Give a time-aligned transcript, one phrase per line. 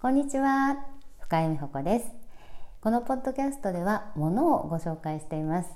[0.00, 0.76] こんにちは。
[1.18, 2.12] 深井美穂子です。
[2.80, 5.70] このポッドキャストでは物をご紹介しています。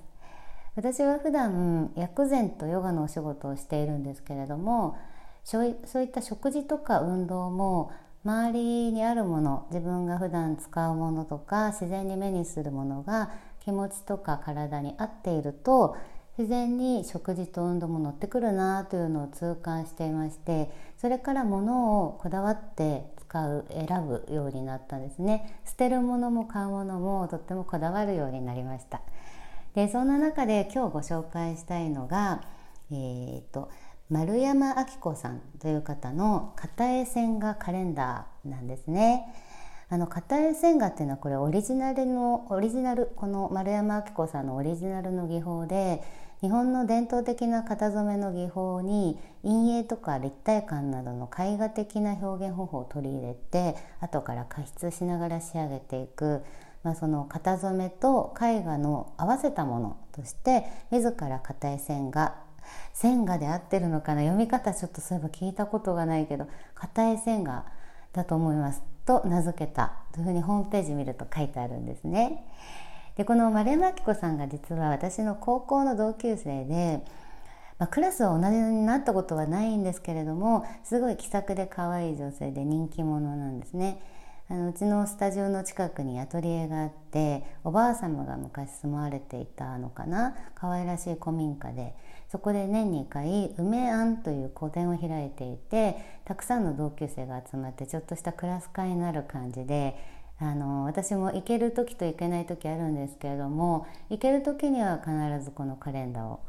[0.77, 4.97] 私は普段薬膳とヨガのお仕事をしているんですけれども
[5.43, 5.73] そうい
[6.05, 7.91] った食事とか運動も
[8.25, 13.33] 周りにあるもの自分が普段使うものとか自然に目にするものが
[13.65, 15.97] 気持ちとか体に合っていると
[16.39, 29.01] 自然に食事と運動も乗ってくるなというのを痛感していましてそれから物をこだわって使う選ぶようになったんですね捨てるものも買うものもとってもこだわるようになりました
[29.75, 32.43] でそんな中で今日ご紹介したいのが
[32.91, 33.71] えーと
[34.11, 39.25] 丸山明子さんという方の片絵線画カレンダーなんですね。
[39.89, 46.03] あの片絵線画っていうのはこれオリジナルのオリジナルこの丸山明子さんのオリジナルの技法で
[46.43, 56.43] 日本の伝統的な型染めの技法に陰影とか立体感などの絵画的な表現方法を取り入れて後から加筆しながら仕上げていく、
[56.83, 62.35] まあ、その型染めと絵画の合わせたものとして自ら片絵線画
[62.93, 64.23] 線画で合ってるのかな？
[64.23, 67.67] 読み方ちょっとそういえば聞いたことがないけど硬い線画
[68.13, 69.93] だと思いますと名付けた。
[70.13, 72.45] というふうにホームページ見ると書いてあるんですね。
[73.17, 77.05] でこの丸山明子さんが実は私の高校の同級生で、
[77.79, 84.01] まあ、クラスは同じになったことはないんですけれどもすごい気さくで可愛い女性で人気者なんですね。
[84.49, 91.95] あのうちのスタジオの近くにアトリエがあっておばあ様が昔住まわれていたのかな可愛らしい古民家で
[92.29, 99.97] そこで年に1回梅庵という個展を開いていてたくさんの同級生が集まってちょっとしたクラス会になる感じで
[100.39, 105.11] あの私も行ける時と行けない時あるんですけれども行ける時には必
[105.45, 106.41] ずこのカレンダーを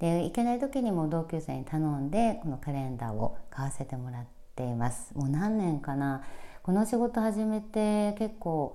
[0.00, 4.24] で行けない時にも同級生に頼んでこのカレンダーを買わせてもらっ
[4.56, 6.24] ていますもう何年かな
[6.62, 8.74] この仕事始めて結構、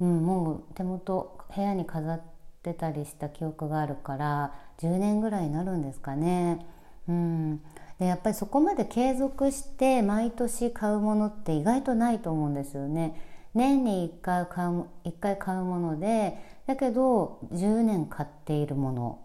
[0.00, 2.22] うん、もう手元部屋に飾っ
[2.62, 6.64] てたりした記憶があるから10年ぐらいになるんですかね。
[7.08, 7.58] うん、
[7.98, 13.20] でやっぱりそこまで継続して毎年買うものって意外とないと思うんですよね。
[13.54, 19.18] 年に1回買う ,1 回買うものでだけど10年買っているもの、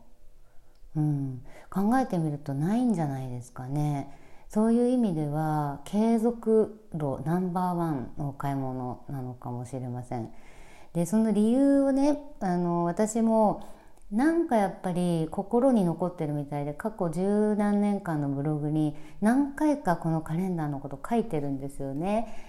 [0.95, 4.15] うん、考えてみるとないんじゃないですかね。
[4.49, 10.31] そういう意味では継続度ナンバーワンの買い物なのかもしれません。
[10.93, 13.67] でその理由をねあの私も
[14.11, 22.48] なんかやっぱり心に残ってるみたいで過去十何年間のブログに何回かこのカレンダーのこと書いてるんですよね。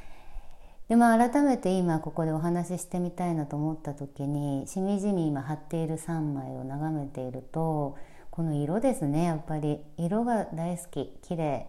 [0.91, 7.97] でまあ改めて今ここでお話ししてみたいなと思った時にしみじみ今貼っている3枚を眺めていると
[8.33, 9.23] この色ですね。
[9.23, 11.17] やっぱり色が大好き。
[11.23, 11.69] 綺麗。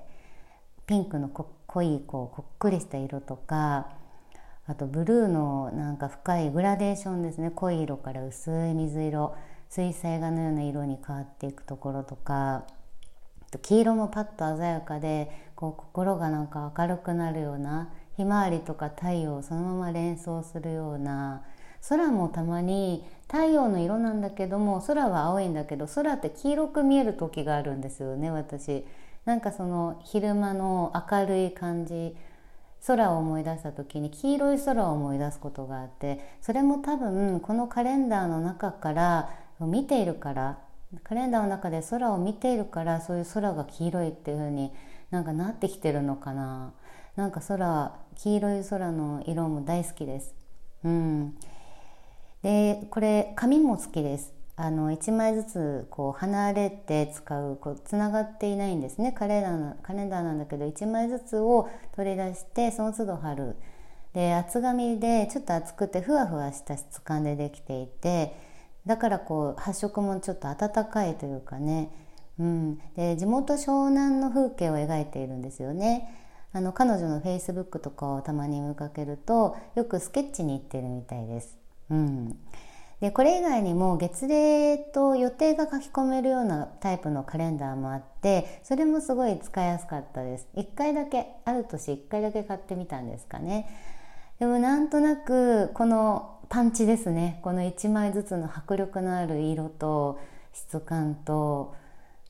[0.88, 3.90] ピンクの濃いこうこっくりした色とか
[4.66, 7.52] あとブルーのなんか深いグラデーションですね。
[7.52, 9.36] 濃い色から薄い水色。
[9.70, 12.66] 水彩画のような色に変わっていくところとか
[13.62, 21.44] 黄色もパッと鮮やかでこう心がなんか明るくなるようなひまわりとか太陽をそのまま連想するような
[21.88, 28.86] 空もたまに太陽の色なんだけども空は青いんだけど空って黄色く見える時があるんですよね私。
[29.26, 32.16] なんかその昼間の明るい感じ
[32.88, 39.30] 空を思い出した時に黄色い空を思い出すことがあってそれも多分このカレンダーの中から
[39.60, 40.58] 見ているから
[41.04, 44.72] カレンダーの中で空を見ているからそういう空が黄色いっていう風に
[45.12, 46.74] なんかなってきてるのかな。
[47.16, 50.34] なんか空黄色い空の色も大好きです。
[50.84, 51.36] うん。
[52.44, 54.34] でこれ紙も好きです。
[54.56, 59.12] あの1枚ずつこう離れて使うこうつながっていないんですね。
[59.12, 63.56] カレンダーカレンダーなんだけど1枚ずつを取り出してその都度貼る。
[64.14, 68.36] で厚紙でちょっと厚くてふわふわした質感でできていて
[68.86, 71.92] だからこう発色もちょっと温かいというかね、
[72.38, 76.21] うん、で地元湘南の風景を描いているんですよね。
[76.54, 81.58] あの彼女のフェイスブックとかをたまに見かけるとよくスケッチに行ってるみたいです。
[81.90, 82.38] うん。
[83.00, 90.48] でこれ以外にも月齢と予定が書き込めるようなタイプのカレンダーもあってそれもすごい使いやすかったです。
[90.56, 93.68] 1回だけある年1回だけ買ってみたんですかね。
[94.40, 97.40] でもなんとなくこのパンチですね。
[97.44, 100.20] この1枚ずつの迫力のある色と
[100.54, 101.74] 質感と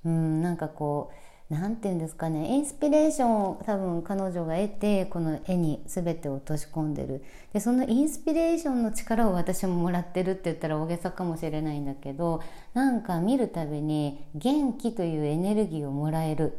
[0.05, 7.23] うんなんかこう何て言うんですかねインスピレーションを多分彼女が得てこの絵に全て落とし込んでる。
[7.51, 12.41] でそのインスピレーションの力を私ももらってるって言ったら大げさかもしれないんだけど
[12.73, 16.57] なんか見るたびに元気というエネルギーをもらえる、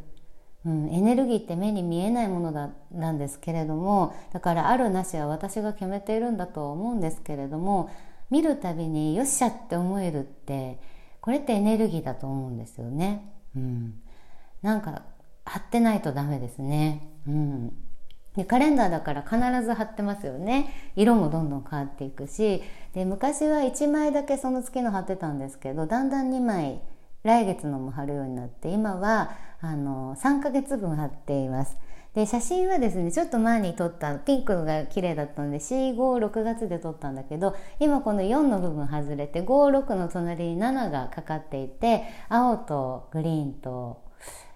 [0.63, 7.89] うん、エネルギーって目に見えないものだなんですけれどもだからあるなしは私が決めているんだとは思うんですけれども
[8.29, 10.77] 見るたびによっしゃって思えるって
[11.19, 13.33] これってエネルギーだと思うんですよね。
[13.55, 13.93] うん、
[14.63, 15.03] なんか
[15.45, 17.07] 貼ってないとダメですね。
[17.27, 17.73] うん、
[18.35, 20.91] でカレンダーだから必ず貼ってますよね。
[20.95, 22.63] 色もどんどん変わっていくし。
[22.93, 26.81] で昔は1枚だけその月の貼ってたんですけどだんだん2枚
[27.23, 29.31] 来月のも貼るようになって今は
[29.61, 31.77] あの3ヶ月分貼っています。
[32.13, 44.03] で写真はですねちょっと前に撮ったピンクが綺麗だったので456月で撮ったんだけど今この4の部分外れて56の隣に7がかかっていて青とグリーンと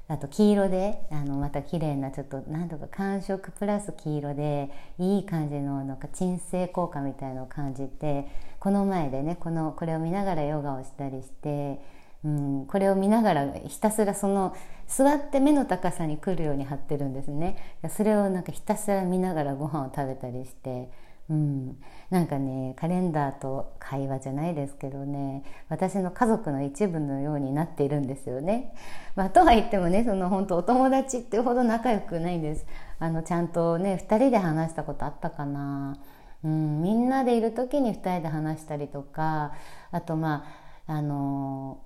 [0.09, 8.27] あと黄色であのまた綺麗なちょっとなんとか感触プラス黄色でいい感じのなんか鎮静効果みたいのを感じて
[8.59, 11.81] この前でねこのこれを見ながらヨガをしたりして、
[12.23, 14.55] うん、これを見ながらひたすらその
[14.87, 17.57] 座って目の高さに来るように貼ってるんですね
[17.89, 21.06] それをなんかひたすら見ながらご飯を食べたりして。
[21.29, 21.77] うん、
[22.09, 28.73] なんかねカレンダーと会話じゃないですけどね私の家族の一部のようになっているんですよね。
[29.15, 32.65] まあ、とは言ってもねその本当お友達ってほど仲良くないんです。
[32.99, 35.97] あのちゃんとね2人で話したことあったかな。
[36.43, 39.53] うん、みんなでいる時に2人で話したりとか
[39.91, 40.45] あとま
[40.87, 41.81] ああの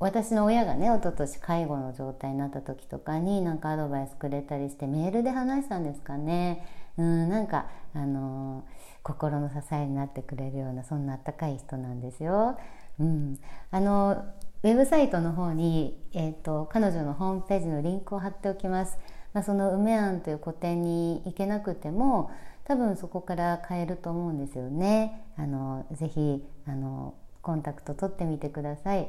[0.00, 6.66] 私の親がね一昨年介護の状態になった時とかになんかアドバイスくれたりしてメールで話したんですかね。
[6.98, 8.64] うんなんかあの
[9.02, 12.58] 心の支えになってくれるようなそんなあったかい人なんですよ。
[13.00, 13.38] うん、
[13.70, 14.24] あの
[14.62, 18.96] ウェブサイトの方に、えーと、彼女のホームページのリンクを貼っておきます。
[19.32, 22.30] まあ、その梅庵という個展に行けなくても
[22.64, 25.24] 多分そこから買えると思うんですよね。
[25.36, 29.08] あのぜひあのコンタクト取ってみてください。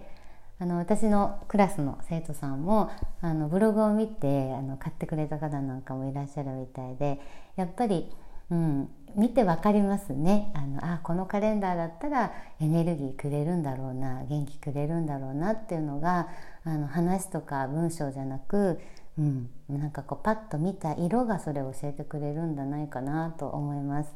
[0.60, 2.90] あの私のクラスの生徒さんも
[3.22, 7.20] あのブログを見てあの買ってくれた方なんかもいらっしゃるみたいで
[7.56, 8.10] やっぱり、
[8.50, 16.28] うん、見て分かりますねあのあこのカレンダーだったらエネルギーくれるんだろうな元気くれるんだろうなっていうのが
[16.64, 18.80] あの話とか文章じゃなく、
[19.18, 24.16] うん、なんかこうパッと見た色がそれを教えてくれるんじゃないかなと思います。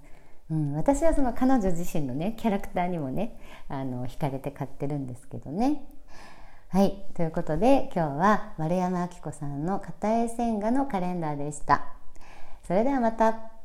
[0.49, 5.83] うん、私はその彼女自身のねキャラクターにもねあの惹かれて買ってるんですけどね。
[6.69, 11.85] はいということで今日は丸山明子さんの片絵線画のカレンダーでした。
[12.65, 13.56] それではまた。